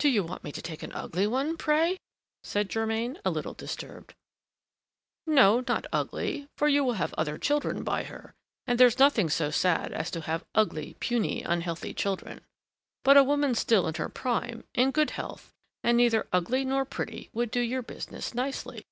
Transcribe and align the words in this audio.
"Do 0.00 0.08
you 0.08 0.24
want 0.24 0.42
me 0.42 0.50
to 0.50 0.60
take 0.60 0.82
an 0.82 0.90
ugly 0.94 1.28
one, 1.28 1.56
pray?" 1.56 1.96
said 2.42 2.68
Germain, 2.68 3.20
a 3.24 3.30
little 3.30 3.54
disturbed. 3.54 4.12
"No, 5.28 5.62
not 5.68 5.86
ugly, 5.92 6.48
for 6.58 6.66
you 6.66 6.82
will 6.82 6.94
have 6.94 7.14
other 7.14 7.38
children 7.38 7.84
by 7.84 8.02
her, 8.02 8.34
and 8.66 8.80
there's 8.80 8.98
nothing 8.98 9.30
so 9.30 9.52
sad 9.52 9.92
as 9.92 10.10
to 10.10 10.22
have 10.22 10.42
ugly, 10.56 10.96
puny, 10.98 11.44
unhealthy 11.44 11.94
children. 11.94 12.40
But 13.04 13.16
a 13.16 13.22
woman 13.22 13.54
still 13.54 13.86
in 13.86 13.94
her 13.94 14.08
prime, 14.08 14.64
in 14.74 14.90
good 14.90 15.10
health 15.12 15.52
and 15.84 15.96
neither 15.96 16.26
ugly 16.32 16.64
nor 16.64 16.84
pretty, 16.84 17.30
would 17.32 17.52
do 17.52 17.60
your 17.60 17.82
business 17.82 18.34
nicely." 18.34 18.84